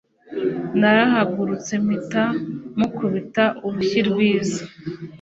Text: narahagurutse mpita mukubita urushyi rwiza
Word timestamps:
narahagurutse 0.79 1.73
mpita 1.85 2.23
mukubita 2.77 3.43
urushyi 3.65 4.01
rwiza 4.09 4.63